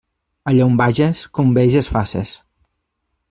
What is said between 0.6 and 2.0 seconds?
on vages, com veges